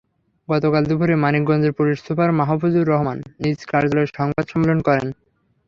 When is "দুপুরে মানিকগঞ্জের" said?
0.89-1.73